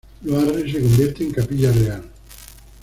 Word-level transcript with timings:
Loarre 0.23 0.55
se 0.65 0.79
convierte 0.81 1.23
en 1.23 1.31
capilla 1.31 1.71
real. 1.71 2.03